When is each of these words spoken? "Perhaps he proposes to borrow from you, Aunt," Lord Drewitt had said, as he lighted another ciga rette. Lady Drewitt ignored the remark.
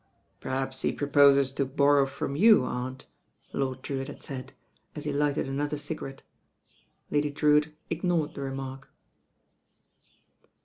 "Perhaps 0.39 0.81
he 0.81 0.91
proposes 0.91 1.51
to 1.51 1.63
borrow 1.63 2.07
from 2.07 2.35
you, 2.35 2.63
Aunt," 2.65 3.05
Lord 3.53 3.83
Drewitt 3.83 4.07
had 4.07 4.19
said, 4.19 4.51
as 4.95 5.03
he 5.05 5.13
lighted 5.13 5.47
another 5.47 5.77
ciga 5.77 6.01
rette. 6.11 6.19
Lady 7.11 7.29
Drewitt 7.29 7.75
ignored 7.87 8.33
the 8.33 8.41
remark. 8.41 8.89